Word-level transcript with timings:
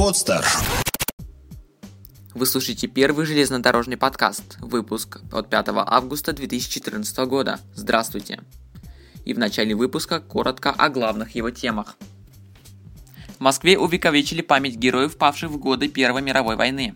Подстер. 0.00 0.42
Вы 2.32 2.46
слушаете 2.46 2.86
первый 2.86 3.26
железнодорожный 3.26 3.98
подкаст, 3.98 4.56
выпуск 4.60 5.20
от 5.30 5.50
5 5.50 5.66
августа 5.76 6.32
2014 6.32 7.18
года. 7.26 7.60
Здравствуйте! 7.74 8.40
И 9.26 9.34
в 9.34 9.38
начале 9.38 9.74
выпуска 9.74 10.20
коротко 10.20 10.70
о 10.70 10.88
главных 10.88 11.34
его 11.34 11.50
темах. 11.50 11.98
В 13.36 13.40
Москве 13.40 13.76
увековечили 13.76 14.40
память 14.40 14.76
героев, 14.76 15.18
павших 15.18 15.50
в 15.50 15.58
годы 15.58 15.88
Первой 15.88 16.22
мировой 16.22 16.56
войны. 16.56 16.94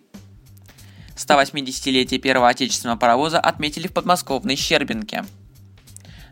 180-летие 1.14 2.18
первого 2.18 2.48
отечественного 2.48 2.96
паровоза 2.96 3.38
отметили 3.38 3.86
в 3.86 3.92
подмосковной 3.92 4.56
Щербинке. 4.56 5.26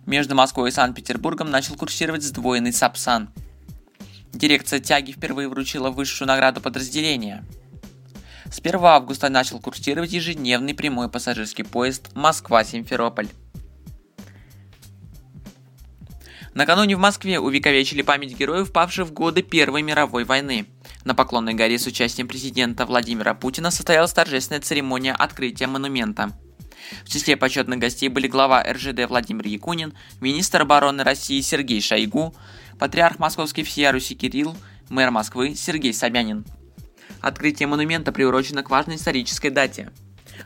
Между 0.07 0.35
Москвой 0.35 0.71
и 0.71 0.73
Санкт-Петербургом 0.73 1.51
начал 1.51 1.75
курсировать 1.75 2.23
сдвоенный 2.23 2.73
Сапсан. 2.73 3.29
Дирекция 4.33 4.81
тяги 4.81 5.13
впервые 5.13 5.49
вручила 5.49 5.91
высшую 5.91 6.29
награду 6.29 6.61
подразделения. 6.61 7.45
С 8.51 8.59
1 8.59 8.81
августа 8.83 9.29
начал 9.29 9.61
курсировать 9.61 10.13
ежедневный 10.13 10.75
прямой 10.75 11.09
пассажирский 11.09 11.65
поезд 11.65 12.11
Москва-Симферополь. 12.15 13.29
Накануне 16.55 16.97
в 16.97 17.01
Москве 17.01 17.39
увековечили 17.41 18.03
память 18.03 18.37
героев, 18.37 18.73
павших 18.73 19.09
в 19.09 19.13
годы 19.13 19.43
Первой 19.43 19.83
мировой 19.83 20.25
войны. 20.25 20.67
На 21.05 21.15
Поклонной 21.15 21.55
горе 21.55 21.79
с 21.79 21.87
участием 21.87 22.29
президента 22.29 22.85
Владимира 22.85 23.35
Путина 23.35 23.71
состоялась 23.71 24.13
торжественная 24.13 24.61
церемония 24.61 25.15
открытия 25.15 25.67
монумента. 25.67 26.33
В 27.05 27.09
числе 27.09 27.37
почетных 27.37 27.79
гостей 27.79 28.09
были 28.09 28.27
глава 28.27 28.63
РЖД 28.63 29.07
Владимир 29.09 29.47
Якунин, 29.47 29.95
министр 30.21 30.63
обороны 30.63 31.05
России 31.05 31.41
Сергей 31.41 31.81
Шойгу, 31.81 32.35
патриарх 32.79 33.19
Московской 33.19 33.65
всея 33.65 33.93
Руси 33.93 34.15
Кирилл, 34.15 34.57
мэр 34.89 35.11
Москвы 35.11 35.55
Сергей 35.55 35.95
Собянин. 35.95 36.45
Открытие 37.21 37.69
монумента 37.69 38.13
приурочено 38.13 38.63
к 38.63 38.71
важной 38.71 38.97
исторической 38.97 39.51
дате. 39.51 39.91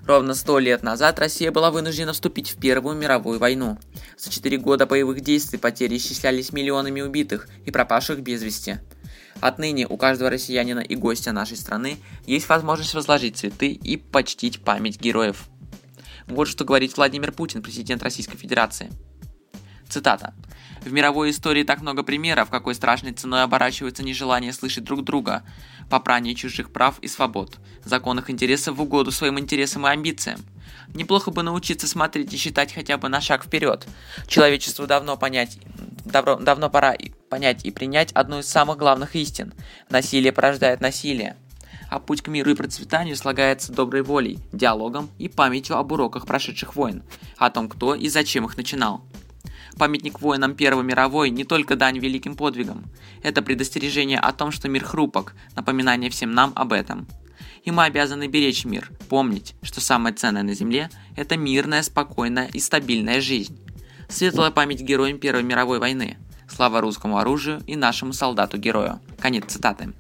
Ровно 0.05 0.35
сто 0.35 0.59
лет 0.59 0.83
назад 0.83 1.19
Россия 1.19 1.51
была 1.51 1.71
вынуждена 1.71 2.13
вступить 2.13 2.51
в 2.51 2.61
Первую 2.61 2.97
мировую 2.97 3.39
войну. 3.39 3.79
За 4.19 4.31
четыре 4.31 4.59
года 4.59 4.87
боевых 4.87 5.21
действий 5.21 5.59
потери 5.59 5.97
исчислялись 5.97 6.53
миллионами 6.53 7.01
убитых 7.01 7.49
и 7.65 7.71
пропавших 7.71 8.21
без 8.21 8.43
вести. 8.43 8.79
Отныне 9.41 9.87
у 9.87 9.97
каждого 9.97 10.31
россиянина 10.31 10.81
и 10.81 10.97
гостя 10.97 11.33
нашей 11.33 11.57
страны 11.57 11.99
есть 12.27 12.49
возможность 12.49 12.95
возложить 12.95 13.37
цветы 13.37 13.69
и 13.69 13.97
почтить 13.97 14.61
память 14.61 15.01
героев. 15.01 15.49
Вот 16.29 16.49
что 16.49 16.65
говорит 16.65 16.97
Владимир 16.97 17.33
Путин, 17.33 17.63
президент 17.63 18.03
Российской 18.03 18.37
Федерации. 18.37 18.91
Цитата. 19.89 20.35
В 20.81 20.93
мировой 20.93 21.31
истории 21.31 21.63
так 21.63 21.81
много 21.81 22.03
примеров, 22.03 22.51
какой 22.51 22.75
страшной 22.75 23.13
ценой 23.13 23.45
оборачивается 23.45 24.03
нежелание 24.03 24.53
слышать 24.53 24.85
друг 24.85 25.05
друга, 25.05 25.45
попрание 25.89 26.35
чужих 26.35 26.73
прав 26.73 26.99
и 27.01 27.09
свобод, 27.09 27.59
законных 27.85 28.29
интересов 28.29 28.77
в 28.77 28.83
угоду 28.83 29.13
своим 29.13 29.39
интересам 29.39 29.87
и 29.87 29.91
амбициям. 29.91 30.41
Неплохо 30.95 31.31
бы 31.31 31.43
научиться 31.43 31.87
смотреть 31.87 32.35
и 32.35 32.37
считать 32.37 32.73
хотя 32.73 32.99
бы 32.99 33.09
на 33.09 33.21
шаг 33.21 33.45
вперед. 33.45 33.87
Человечеству 34.27 34.87
давно 34.87 35.17
понять, 35.17 35.59
давно, 36.05 36.37
давно 36.37 36.71
пора 36.71 36.97
понять 37.31 37.65
и 37.65 37.71
принять 37.71 38.11
одну 38.13 38.41
из 38.41 38.47
самых 38.47 38.79
главных 38.79 39.15
истин. 39.15 39.55
Насилие 39.91 40.33
порождает 40.33 40.81
насилие 40.81 41.37
а 41.91 41.99
путь 41.99 42.23
к 42.23 42.29
миру 42.29 42.51
и 42.51 42.55
процветанию 42.55 43.17
слагается 43.17 43.73
доброй 43.73 44.03
волей, 44.03 44.39
диалогом 44.53 45.09
и 45.19 45.29
памятью 45.29 45.77
об 45.77 45.93
уроках 45.93 46.27
прошедших 46.27 46.77
войн, 46.77 47.03
о 47.37 47.51
том, 47.51 47.69
кто 47.69 47.95
и 47.95 48.09
зачем 48.09 48.45
их 48.45 48.57
начинал. 48.57 49.03
Памятник 49.79 50.21
воинам 50.21 50.55
Первой 50.55 50.85
мировой 50.85 51.31
не 51.31 51.45
только 51.45 51.77
дань 51.77 51.99
великим 51.99 52.35
подвигам. 52.35 52.85
Это 53.23 53.43
предостережение 53.43 54.19
о 54.19 54.33
том, 54.33 54.51
что 54.51 54.69
мир 54.69 54.85
хрупок, 54.85 55.35
напоминание 55.55 56.11
всем 56.11 56.33
нам 56.33 56.53
об 56.57 56.73
этом. 56.73 57.07
И 57.63 57.71
мы 57.71 57.85
обязаны 57.85 58.27
беречь 58.27 58.65
мир, 58.65 58.91
помнить, 59.09 59.55
что 59.63 59.81
самое 59.81 60.15
ценное 60.15 60.45
на 60.45 60.55
Земле– 60.55 60.89
это 61.17 61.37
мирная, 61.37 61.83
спокойная 61.83 62.47
и 62.47 62.61
стабильная 62.61 63.21
жизнь. 63.21 63.59
Светлая 64.09 64.51
память 64.51 64.81
героям 64.81 65.19
Первой 65.19 65.43
мировой 65.43 65.79
войны. 65.79 66.17
Слава 66.49 66.81
русскому 66.81 67.19
оружию 67.19 67.61
и 67.67 67.75
нашему 67.75 68.13
солдату-герою. 68.13 69.01
Конец 69.19 69.45
цитаты. 69.49 69.93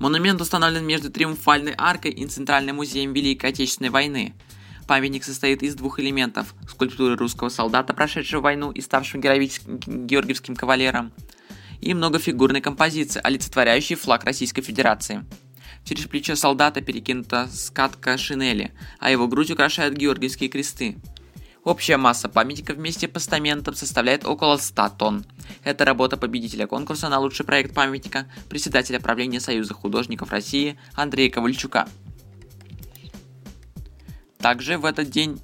Монумент 0.00 0.40
установлен 0.40 0.86
между 0.86 1.10
Триумфальной 1.10 1.74
аркой 1.76 2.12
и 2.12 2.24
Центральным 2.26 2.76
музеем 2.76 3.12
Великой 3.12 3.50
Отечественной 3.50 3.90
войны. 3.90 4.34
Памятник 4.86 5.24
состоит 5.24 5.62
из 5.62 5.74
двух 5.74 5.98
элементов– 5.98 6.54
скульптуры 6.68 7.16
русского 7.16 7.48
солдата, 7.48 7.92
прошедшего 7.92 8.40
войну 8.40 8.70
и 8.70 8.80
ставшего 8.80 9.20
георгиевским 9.20 10.54
кавалером, 10.54 11.12
и 11.80 11.94
многофигурной 11.94 12.60
композиции, 12.60 13.20
олицетворяющей 13.22 13.96
флаг 13.96 14.24
Российской 14.24 14.62
Федерации. 14.62 15.24
Через 15.84 16.06
плечо 16.06 16.36
солдата 16.36 16.80
перекинута 16.80 17.48
скатка 17.52 18.16
шинели, 18.18 18.72
а 19.00 19.10
его 19.10 19.26
грудь 19.26 19.50
украшают 19.50 19.94
георгиевские 19.94 20.48
кресты. 20.48 20.96
Общая 21.68 21.98
масса 21.98 22.30
памятника 22.30 22.72
вместе 22.72 23.06
с 23.06 23.10
постаментом 23.10 23.74
составляет 23.74 24.24
около 24.24 24.56
100 24.56 24.88
тонн. 24.98 25.26
Это 25.64 25.84
работа 25.84 26.16
победителя 26.16 26.66
конкурса 26.66 27.10
на 27.10 27.18
лучший 27.18 27.44
проект 27.44 27.74
памятника, 27.74 28.26
председателя 28.48 28.98
правления 29.00 29.38
Союза 29.38 29.74
художников 29.74 30.30
России 30.30 30.78
Андрея 30.94 31.30
Ковальчука. 31.30 31.86
Также 34.38 34.78
в 34.78 34.86
этот 34.86 35.10
день, 35.10 35.42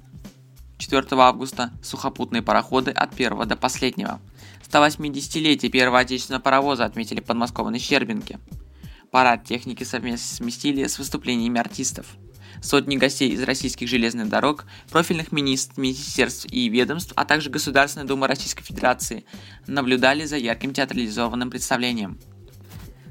4 0.79 1.05
августа, 1.11 1.71
сухопутные 1.83 2.41
пароходы 2.41 2.89
от 2.89 3.15
первого 3.15 3.45
до 3.45 3.55
последнего. 3.55 4.19
180-летие 4.67 5.69
первого 5.69 5.99
отечественного 5.99 6.41
паровоза 6.41 6.85
отметили 6.85 7.21
в 7.21 7.25
подмосковной 7.25 7.77
Щербинке. 7.77 8.39
Парад 9.11 9.43
техники 9.43 9.83
совместно 9.83 10.37
сместили 10.37 10.87
с 10.87 10.97
выступлениями 10.97 11.59
артистов– 11.59 12.07
Сотни 12.61 12.97
гостей 12.97 13.29
из 13.31 13.43
российских 13.43 13.87
железных 13.87 14.29
дорог, 14.29 14.65
профильных 14.89 15.31
министерств 15.31 16.45
и 16.51 16.67
ведомств, 16.69 17.13
а 17.15 17.25
также 17.25 17.49
Государственная 17.49 18.07
Дума 18.07 18.27
Российской 18.27 18.63
Федерации 18.63 19.25
наблюдали 19.67 20.25
за 20.25 20.37
ярким 20.37 20.73
театрализованным 20.73 21.49
представлением. 21.49 22.19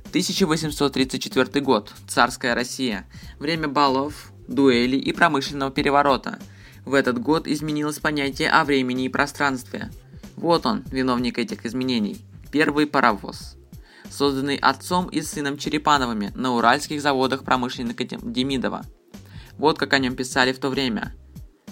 1834 0.08 1.64
год. 1.64 1.92
Царская 2.06 2.54
Россия. 2.54 3.06
Время 3.38 3.68
балов, 3.68 4.32
дуэлей 4.48 5.00
и 5.00 5.12
промышленного 5.12 5.70
переворота. 5.70 6.38
В 6.84 6.94
этот 6.94 7.20
год 7.20 7.48
изменилось 7.48 7.98
понятие 7.98 8.50
о 8.50 8.64
времени 8.64 9.06
и 9.06 9.08
пространстве. 9.08 9.90
Вот 10.36 10.66
он, 10.66 10.84
виновник 10.90 11.38
этих 11.38 11.64
изменений. 11.66 12.18
Первый 12.52 12.86
паровоз 12.86 13.56
созданный 14.14 14.56
отцом 14.56 15.08
и 15.08 15.20
сыном 15.20 15.58
Черепановыми 15.58 16.32
на 16.34 16.54
уральских 16.54 17.02
заводах 17.02 17.44
промышленника 17.44 18.04
Демидова. 18.04 18.84
Вот 19.58 19.78
как 19.78 19.92
о 19.92 19.98
нем 19.98 20.16
писали 20.16 20.52
в 20.52 20.58
то 20.58 20.68
время. 20.68 21.14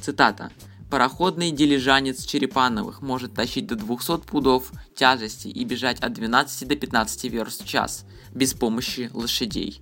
Цитата. 0.01 0.51
Пароходный 0.91 1.51
дилижанец 1.53 2.25
Черепановых 2.25 3.01
может 3.01 3.35
тащить 3.35 3.67
до 3.67 3.77
200 3.77 4.27
пудов 4.27 4.71
тяжести 4.95 5.49
и 5.49 5.65
бежать 5.65 6.01
от 6.01 6.13
12 6.13 6.69
до 6.69 6.77
15 6.77 7.25
верст 7.25 7.65
в 7.65 7.67
час, 7.67 8.05
без 8.33 8.53
помощи 8.53 9.11
лошадей. 9.15 9.81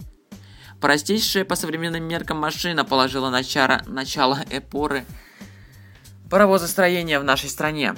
Простейшая 0.81 1.45
по 1.45 1.57
современным 1.57 2.05
меркам 2.05 2.39
машина 2.39 2.85
положила 2.85 3.29
начало, 3.29 3.83
начало 3.87 4.39
эпоры 4.51 5.05
паровозостроения 6.31 7.19
в 7.19 7.25
нашей 7.25 7.51
стране. 7.51 7.97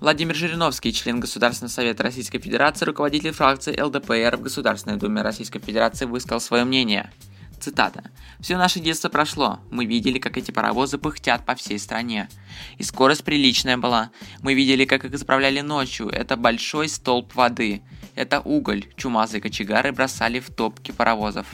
Владимир 0.00 0.34
Жириновский, 0.34 0.94
член 0.94 1.20
Государственного 1.20 1.70
совета 1.70 2.04
Российской 2.04 2.38
Федерации, 2.38 2.86
руководитель 2.86 3.32
фракции 3.32 3.78
ЛДПР 3.78 4.38
в 4.38 4.42
Государственной 4.42 4.96
Думе 4.96 5.22
Российской 5.22 5.58
Федерации, 5.58 6.06
высказал 6.06 6.40
свое 6.40 6.64
мнение– 6.64 7.12
Цитата. 7.68 8.02
«Все 8.40 8.56
наше 8.56 8.80
детство 8.80 9.10
прошло. 9.10 9.60
Мы 9.70 9.84
видели, 9.84 10.18
как 10.18 10.38
эти 10.38 10.50
паровозы 10.50 10.96
пыхтят 10.96 11.44
по 11.44 11.54
всей 11.54 11.78
стране. 11.78 12.30
И 12.78 12.82
скорость 12.82 13.24
приличная 13.24 13.76
была. 13.76 14.10
Мы 14.40 14.54
видели, 14.54 14.86
как 14.86 15.04
их 15.04 15.18
заправляли 15.18 15.60
ночью. 15.60 16.08
Это 16.08 16.38
большой 16.38 16.88
столб 16.88 17.34
воды. 17.34 17.82
Это 18.14 18.40
уголь. 18.40 18.86
Чумазые 18.96 19.42
кочегары 19.42 19.92
бросали 19.92 20.40
в 20.40 20.48
топки 20.48 20.92
паровозов». 20.92 21.46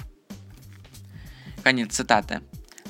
Конец 1.65 1.97
цитаты. 1.97 2.43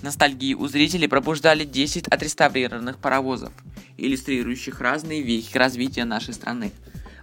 Ностальгии 0.02 0.52
у 0.52 0.68
зрителей 0.68 1.08
пробуждали 1.08 1.64
10 1.64 2.08
отреставрированных 2.08 2.98
паровозов, 2.98 3.54
иллюстрирующих 3.96 4.82
разные 4.82 5.22
вехи 5.22 5.56
развития 5.56 6.04
нашей 6.04 6.34
страны. 6.34 6.72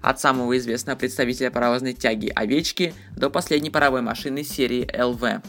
От 0.01 0.19
самого 0.19 0.57
известного 0.57 0.97
представителя 0.97 1.51
паровозной 1.51 1.93
тяги 1.93 2.31
«Овечки» 2.35 2.95
до 3.15 3.29
последней 3.29 3.69
паровой 3.69 4.01
машины 4.01 4.43
серии 4.43 4.89
«ЛВ». 4.99 5.43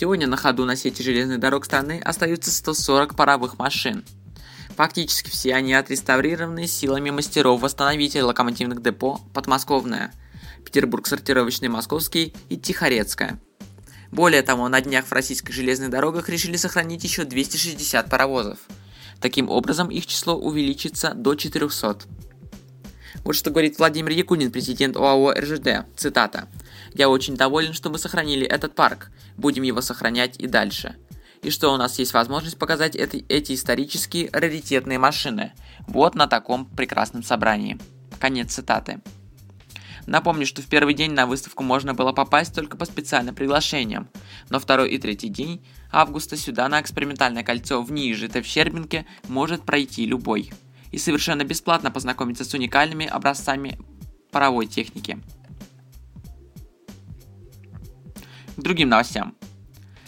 Сегодня 0.00 0.26
на 0.26 0.38
ходу 0.38 0.64
на 0.64 0.76
сети 0.76 1.02
железных 1.02 1.40
дорог 1.40 1.66
страны 1.66 2.00
остаются 2.02 2.50
140 2.50 3.14
паровых 3.14 3.58
машин. 3.58 4.02
Фактически 4.74 5.28
все 5.28 5.54
они 5.54 5.74
отреставрированы 5.74 6.66
силами 6.66 7.10
мастеров-восстановителей 7.10 8.22
локомотивных 8.22 8.82
депо 8.82 9.20
«Подмосковное», 9.34 10.14
Петербург 10.64 11.06
сортировочный 11.06 11.68
Московский 11.68 12.32
и 12.48 12.56
Тихорецкая. 12.56 13.38
Более 14.10 14.40
того, 14.40 14.70
на 14.70 14.80
днях 14.80 15.04
в 15.04 15.12
российских 15.12 15.52
железных 15.52 15.90
дорогах 15.90 16.30
решили 16.30 16.56
сохранить 16.56 17.04
еще 17.04 17.24
260 17.24 18.08
паровозов. 18.08 18.56
Таким 19.20 19.50
образом, 19.50 19.90
их 19.90 20.06
число 20.06 20.34
увеличится 20.34 21.12
до 21.12 21.34
400. 21.34 22.06
Вот 23.24 23.34
что 23.34 23.50
говорит 23.50 23.78
Владимир 23.78 24.12
Якунин, 24.12 24.50
президент 24.50 24.96
ОАО 24.96 25.32
РЖД. 25.32 25.86
Цитата. 25.96 26.48
«Я 26.94 27.08
очень 27.08 27.36
доволен, 27.36 27.72
что 27.72 27.90
мы 27.90 27.98
сохранили 27.98 28.46
этот 28.46 28.74
парк. 28.74 29.10
Будем 29.36 29.62
его 29.62 29.80
сохранять 29.80 30.38
и 30.38 30.46
дальше. 30.46 30.96
И 31.42 31.50
что 31.50 31.72
у 31.72 31.76
нас 31.76 31.98
есть 31.98 32.12
возможность 32.12 32.58
показать 32.58 32.96
эти, 32.96 33.24
эти 33.28 33.54
исторические 33.54 34.28
раритетные 34.32 34.98
машины. 34.98 35.52
Вот 35.86 36.14
на 36.14 36.26
таком 36.26 36.66
прекрасном 36.66 37.22
собрании». 37.22 37.78
Конец 38.18 38.52
цитаты. 38.52 39.00
Напомню, 40.06 40.46
что 40.46 40.62
в 40.62 40.66
первый 40.66 40.94
день 40.94 41.12
на 41.12 41.26
выставку 41.26 41.62
можно 41.62 41.94
было 41.94 42.12
попасть 42.12 42.54
только 42.54 42.76
по 42.76 42.84
специальным 42.84 43.34
приглашениям, 43.34 44.08
но 44.48 44.58
второй 44.58 44.90
и 44.90 44.98
третий 44.98 45.28
день 45.28 45.64
августа 45.92 46.36
сюда 46.36 46.68
на 46.68 46.80
экспериментальное 46.80 47.44
кольцо 47.44 47.82
в 47.82 47.92
Ниже, 47.92 48.28
в 48.28 48.44
Щербинке 48.44 49.06
может 49.28 49.62
пройти 49.62 50.06
любой. 50.06 50.52
И 50.90 50.98
совершенно 50.98 51.44
бесплатно 51.44 51.90
познакомиться 51.90 52.44
с 52.44 52.52
уникальными 52.54 53.06
образцами 53.06 53.78
паровой 54.30 54.66
техники. 54.66 55.18
К 58.56 58.60
другим 58.60 58.88
новостям. 58.88 59.36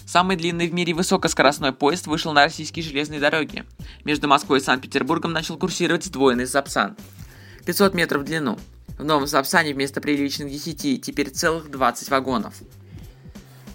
Самый 0.05 0.37
длинный 0.37 0.69
в 0.69 0.75
мире 0.75 0.93
высокоскоростной 0.93 1.73
поезд 1.73 2.06
вышел 2.06 2.32
на 2.34 2.44
российские 2.44 2.84
железные 2.84 3.19
дороги. 3.19 3.64
Между 4.05 4.29
Москвой 4.29 4.58
и 4.58 4.62
Санкт-Петербургом 4.62 5.32
начал 5.32 5.56
курсировать 5.56 6.05
сдвоенный 6.05 6.46
Сапсан. 6.46 6.96
500 7.64 7.94
метров 7.94 8.23
в 8.23 8.25
длину. 8.26 8.58
В 8.99 9.05
новом 9.05 9.26
Сапсане 9.26 9.73
вместо 9.73 10.02
приличных 10.02 10.50
10 10.50 11.00
теперь 11.00 11.31
целых 11.31 11.70
20 11.70 12.11
вагонов. 12.11 12.55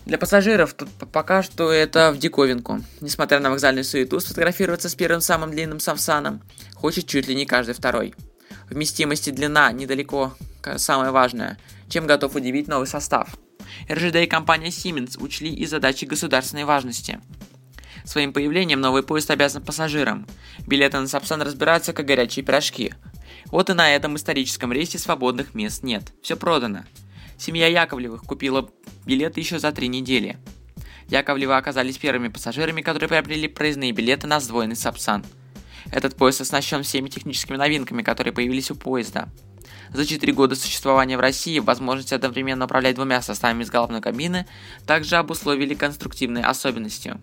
Для 0.07 0.17
пассажиров 0.17 0.73
тут 0.73 0.87
пока 1.11 1.43
что 1.43 1.69
это 1.69 2.13
в 2.13 2.17
диковинку. 2.17 2.81
Несмотря 3.01 3.41
на 3.41 3.49
вокзальную 3.49 3.83
суету, 3.83 4.21
сфотографироваться 4.21 4.87
с 4.87 4.95
первым 4.95 5.19
самым 5.19 5.51
длинным 5.51 5.81
Сапсаном 5.81 6.41
хочет 6.75 7.07
чуть 7.07 7.27
ли 7.27 7.35
не 7.35 7.45
каждый 7.45 7.75
второй. 7.75 8.15
Вместимость 8.69 9.27
и 9.27 9.31
длина 9.31 9.69
недалеко 9.73 10.33
самое 10.77 11.11
важное, 11.11 11.59
чем 11.89 12.07
готов 12.07 12.35
удивить 12.35 12.69
новый 12.69 12.87
состав. 12.87 13.37
РЖД 13.91 14.15
и 14.15 14.27
компания 14.27 14.69
Siemens 14.69 15.21
учли 15.21 15.53
и 15.53 15.65
задачи 15.65 16.05
государственной 16.05 16.63
важности. 16.63 17.19
Своим 18.05 18.31
появлением 18.31 18.79
новый 18.79 19.03
поезд 19.03 19.29
обязан 19.29 19.61
пассажирам. 19.61 20.25
Билеты 20.65 20.99
на 20.99 21.07
Сапсан 21.09 21.41
разбираются 21.41 21.91
как 21.91 22.05
горячие 22.05 22.45
пирожки. 22.45 22.93
Вот 23.47 23.69
и 23.69 23.73
на 23.73 23.93
этом 23.93 24.15
историческом 24.15 24.71
рейсе 24.71 24.99
свободных 24.99 25.53
мест 25.53 25.83
нет. 25.83 26.13
Все 26.21 26.37
продано. 26.37 26.85
Семья 27.37 27.67
Яковлевых 27.67 28.23
купила 28.23 28.69
билеты 29.05 29.39
еще 29.39 29.59
за 29.59 29.71
три 29.71 29.87
недели. 29.87 30.37
Яковлевы 31.09 31.55
оказались 31.55 31.97
первыми 31.97 32.27
пассажирами, 32.27 32.81
которые 32.81 33.07
приобрели 33.07 33.47
проездные 33.47 33.91
билеты 33.91 34.27
на 34.27 34.39
сдвоенный 34.39 34.75
Сапсан. 34.75 35.23
Этот 35.91 36.15
поезд 36.15 36.41
оснащен 36.41 36.83
всеми 36.83 37.07
техническими 37.09 37.55
новинками, 37.55 38.01
которые 38.01 38.33
появились 38.33 38.71
у 38.71 38.75
поезда. 38.75 39.29
За 39.93 40.05
4 40.05 40.33
года 40.33 40.55
существования 40.55 41.17
в 41.17 41.21
России 41.21 41.59
возможность 41.59 42.11
одновременно 42.11 42.65
управлять 42.65 42.95
двумя 42.95 43.21
составами 43.21 43.63
из 43.63 43.69
головной 43.69 44.01
кабины 44.01 44.45
также 44.85 45.15
обусловили 45.15 45.75
конструктивной 45.75 46.41
особенностью. 46.41 47.21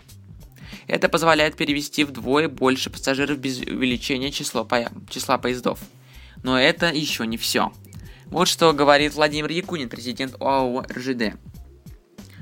Это 0.86 1.08
позволяет 1.08 1.56
перевести 1.56 2.04
вдвое 2.04 2.48
больше 2.48 2.90
пассажиров 2.90 3.38
без 3.38 3.60
увеличения 3.60 4.30
числа, 4.30 4.64
по... 4.64 4.90
числа 5.10 5.38
поездов. 5.38 5.78
Но 6.42 6.58
это 6.58 6.90
еще 6.90 7.26
не 7.26 7.36
все. 7.36 7.72
Вот 8.26 8.48
что 8.48 8.72
говорит 8.72 9.14
Владимир 9.14 9.50
Якунин, 9.50 9.88
президент 9.88 10.34
ОАО 10.40 10.84
РЖД. 10.90 11.34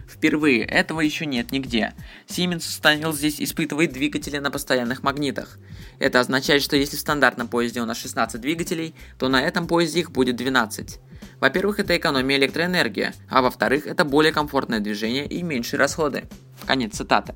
Впервые 0.08 0.62
этого 0.62 1.00
еще 1.00 1.26
нет 1.26 1.50
нигде. 1.50 1.94
Siemens 2.28 2.58
установил 2.58 3.12
здесь 3.12 3.40
испытывает 3.40 3.92
двигатели 3.92 4.38
на 4.38 4.50
постоянных 4.50 5.02
магнитах. 5.02 5.58
Это 5.98 6.20
означает, 6.20 6.62
что 6.62 6.76
если 6.76 6.96
в 6.96 7.00
стандартном 7.00 7.48
поезде 7.48 7.80
у 7.80 7.86
нас 7.86 7.96
16 7.98 8.40
двигателей, 8.40 8.94
то 9.18 9.28
на 9.28 9.42
этом 9.42 9.66
поезде 9.66 10.00
их 10.00 10.12
будет 10.12 10.36
12. 10.36 11.00
Во-первых, 11.40 11.80
это 11.80 11.96
экономия 11.96 12.36
электроэнергии, 12.36 13.12
а 13.28 13.42
во-вторых, 13.42 13.86
это 13.88 14.04
более 14.04 14.32
комфортное 14.32 14.78
движение 14.78 15.26
и 15.26 15.42
меньшие 15.42 15.78
расходы. 15.78 16.24
Конец 16.66 16.94
цитаты. 16.94 17.34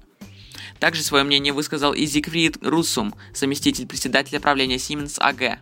Также 0.79 1.03
свое 1.03 1.25
мнение 1.25 1.53
высказал 1.53 1.93
и 1.93 2.07
Зигфрид 2.07 2.59
Руссум, 2.65 3.15
заместитель 3.35 3.87
председателя 3.87 4.39
правления 4.39 4.77
Siemens 4.77 5.19
AG. 5.19 5.59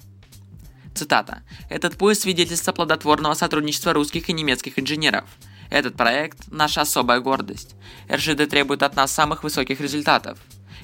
Цитата. 0.95 1.43
«Этот 1.69 1.97
поезд 1.97 2.23
свидетельство 2.23 2.73
плодотворного 2.73 3.35
сотрудничества 3.35 3.93
русских 3.93 4.29
и 4.29 4.33
немецких 4.33 4.79
инженеров. 4.79 5.25
Этот 5.71 5.97
проект– 5.97 6.39
наша 6.53 6.83
особая 6.83 7.21
гордость. 7.21 7.75
РЖД 8.09 8.49
требует 8.49 8.83
от 8.83 8.95
нас 8.95 9.13
самых 9.13 9.43
высоких 9.43 9.81
результатов. 9.81 10.39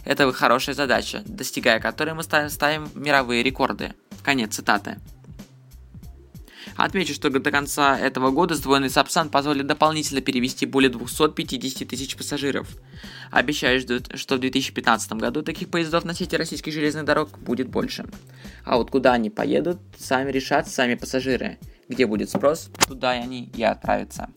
Это 0.04 0.32
хорошая 0.32 0.74
задача, 0.74 1.22
достигая 1.26 1.78
которой 1.78 2.14
мы 2.14 2.24
ставим, 2.24 2.50
ставим 2.50 2.90
мировые 2.94 3.42
рекорды». 3.42 3.94
Конец 4.24 4.56
цитаты. 4.56 4.98
Отмечу, 6.76 7.14
что 7.14 7.30
до 7.30 7.50
конца 7.50 7.98
этого 7.98 8.30
года 8.30 8.54
сдвоенный 8.54 8.90
Сапсан 8.90 9.28
позволит 9.28 9.66
дополнительно 9.66 10.20
перевести 10.20 10.66
более 10.66 10.90
250 10.90 11.88
тысяч 11.88 12.16
пассажиров. 12.16 12.68
Обещаю, 13.30 13.80
что 13.80 14.36
в 14.36 14.38
2015 14.40 15.12
году 15.12 15.42
таких 15.42 15.68
поездов 15.68 16.04
на 16.04 16.14
сети 16.14 16.36
российских 16.36 16.72
железных 16.72 17.04
дорог 17.04 17.38
будет 17.38 17.68
больше. 17.68 18.06
А 18.64 18.76
вот 18.76 18.90
куда 18.90 19.12
они 19.12 19.30
поедут, 19.30 19.78
сами 19.98 20.30
решат 20.30 20.68
сами 20.68 20.94
пассажиры. 20.94 21.58
Где 21.88 22.06
будет 22.06 22.30
спрос, 22.30 22.70
туда 22.86 23.16
и 23.16 23.20
они 23.20 23.50
и 23.54 23.62
отправятся. 23.62 24.28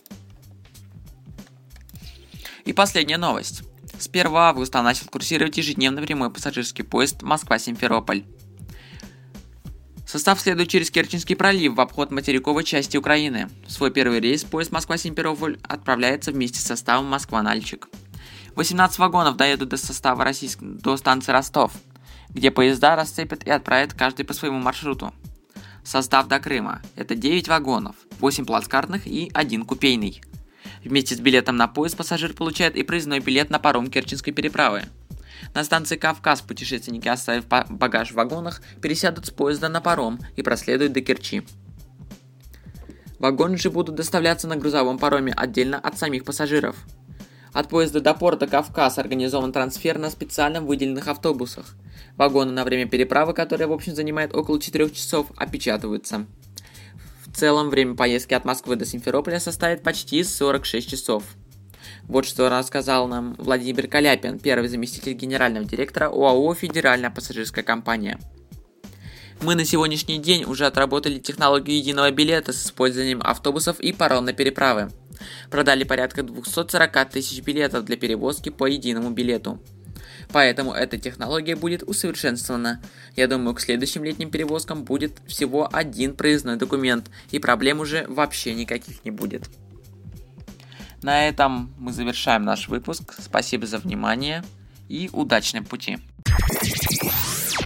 И 2.66 2.74
последняя 2.74 3.18
новость. 3.18 3.64
С 4.00 4.08
1 4.08 4.28
августа 4.36 4.82
начал 4.82 5.06
курсировать 5.08 5.58
ежедневный 5.58 6.02
прямой 6.02 6.32
пассажирский 6.32 6.84
поезд 6.84 7.22
Москва-Симферополь. 7.22 8.24
Состав 10.14 10.40
следует 10.40 10.70
через 10.70 10.92
Керченский 10.92 11.36
пролив 11.36 11.74
в 11.74 11.82
обход 11.82 12.12
материковой 12.12 12.64
части 12.64 12.98
Украины. 12.98 13.50
В 13.66 13.72
свой 13.72 13.90
первый 13.90 14.20
рейс 14.20 14.44
поезд 14.44 14.72
Москва-Симферополь 14.72 15.58
отправляется 15.64 16.32
вместе 16.32 16.60
с 16.60 16.66
составом 16.66 17.08
Москва-Нальчик. 17.08 17.90
18 18.54 19.00
вагонов 19.00 19.38
доедут 19.38 19.70
до 19.70 19.78
состава 19.78 20.24
российск... 20.24 20.60
до 20.62 20.98
станции 20.98 21.32
Ростов, 21.32 21.72
где 22.30 22.52
поезда 22.52 22.96
расцепят 22.96 23.44
и 23.48 23.50
отправят 23.50 23.96
каждый 23.96 24.24
по 24.24 24.34
своему 24.34 24.60
маршруту. 24.60 25.16
Состав 25.84 26.28
до 26.28 26.40
Крыма– 26.40 26.84
это 26.96 27.16
9 27.16 27.48
вагонов, 27.48 27.96
8 28.20 28.46
плацкартных 28.46 29.08
и 29.08 29.32
1 29.34 29.66
купейный. 29.66 30.22
Вместе 30.84 31.16
с 31.16 31.20
билетом 31.20 31.58
на 31.58 31.68
поезд 31.68 31.98
пассажир 31.98 32.34
получает 32.34 32.76
и 32.76 32.84
проездной 32.84 33.20
билет 33.20 33.50
на 33.50 33.58
паром 33.58 33.88
Керченской 33.90 34.32
переправы– 34.32 34.84
на 35.54 35.64
станции 35.64 35.96
Кавказ 35.96 36.42
путешественники, 36.42 37.08
оставив 37.08 37.46
багаж 37.70 38.12
в 38.12 38.16
вагонах, 38.16 38.62
пересядут 38.82 39.26
с 39.26 39.32
поезда 39.32 39.70
на 39.70 39.82
паром 39.82 40.20
и 40.36 40.42
проследуют 40.42 40.94
до 40.94 41.02
Керчи. 41.02 41.44
Вагоны 43.20 43.58
же 43.58 43.70
будут 43.70 43.96
доставляться 43.96 44.48
на 44.48 44.58
грузовом 44.58 45.00
пароме 45.00 45.34
отдельно 45.34 45.80
от 45.80 45.98
самих 45.98 46.26
пассажиров. 46.26 46.76
От 47.54 47.70
поезда 47.70 48.02
до 48.02 48.14
порта 48.14 48.48
Кавказ 48.48 48.98
организован 48.98 49.54
трансфер 49.54 50.00
на 50.00 50.10
специально 50.10 50.60
выделенных 50.60 51.08
автобусах. 51.08 51.76
Вагоны 52.18 52.52
на 52.52 52.64
время 52.64 52.88
переправы, 52.90 53.34
которое 53.34 53.68
в 53.68 53.72
общем 53.72 53.96
занимает 53.96 54.36
около 54.36 54.60
4 54.60 54.90
часов, 54.90 55.28
опечатываются. 55.38 56.26
В 57.26 57.36
целом 57.36 57.70
время 57.70 57.96
поездки 57.96 58.34
от 58.34 58.44
Москвы 58.46 58.76
до 58.76 58.86
Симферополя 58.86 59.40
составит 59.40 59.84
почти 59.84 60.24
46 60.24 60.90
часов. 60.90 61.24
Вот 62.04 62.26
что 62.26 62.50
рассказал 62.50 63.08
нам 63.08 63.36
Владимир 63.38 63.88
Каляпин, 63.88 64.40
первый 64.40 64.70
заместитель 64.70 65.14
генерального 65.14 65.66
директора 65.66 66.08
ОАО 66.08 66.54
«Федеральная 66.54 67.10
пассажирская 67.10 67.64
компания». 67.64 68.20
Мы 69.42 69.56
на 69.56 69.66
сегодняшний 69.66 70.20
день 70.20 70.46
уже 70.46 70.66
отработали 70.66 71.20
технологию 71.20 71.76
единого 71.76 72.12
билета 72.12 72.54
с 72.54 72.66
использованием 72.66 73.22
автобусов 73.22 73.80
и 73.82 73.92
паромной 73.92 74.34
переправы. 74.34 74.90
Продали 75.50 75.84
порядка 75.84 76.24
240 76.24 77.10
тысяч 77.10 77.42
билетов 77.42 77.84
для 77.84 77.98
перевозки 77.98 78.50
по 78.50 78.66
единому 78.66 79.10
билету. 79.10 79.62
Поэтому 80.32 80.74
эта 80.74 80.98
технология 80.98 81.56
будет 81.56 81.84
усовершенствована. 81.84 82.82
Я 83.16 83.28
думаю, 83.28 83.56
к 83.56 83.60
следующим 83.60 84.04
летним 84.04 84.32
перевозкам 84.32 84.84
будет 84.84 85.14
всего 85.28 85.70
один 85.72 86.16
проездной 86.16 86.56
документ, 86.56 87.10
и 87.32 87.40
проблем 87.40 87.82
уже 87.82 88.06
вообще 88.08 88.54
никаких 88.54 89.04
не 89.04 89.12
будет. 89.12 89.50
На 91.04 91.28
этом 91.28 91.74
мы 91.78 91.92
завершаем 91.92 92.44
наш 92.44 92.70
выпуск. 92.70 93.16
Спасибо 93.20 93.68
за 93.68 93.78
внимание 93.78 94.44
и 94.88 95.10
удачной 95.12 95.62
пути. 95.62 96.00